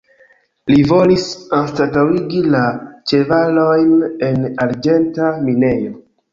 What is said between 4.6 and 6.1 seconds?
arĝenta minejo.